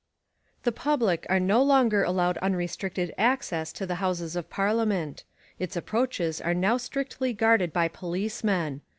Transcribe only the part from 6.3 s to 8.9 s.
are now strictly guarded by policemen.